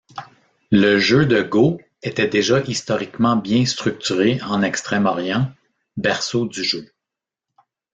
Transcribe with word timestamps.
Le 0.71 0.97
jeu 0.97 1.27
de 1.27 1.43
go 1.43 1.79
était 2.01 2.27
déjà 2.27 2.61
historiquement 2.65 3.35
bien 3.35 3.67
structuré 3.67 4.39
en 4.41 4.63
Extrême-Orient, 4.63 5.51
berceau 5.95 6.47
du 6.47 6.63
jeu. 6.63 6.87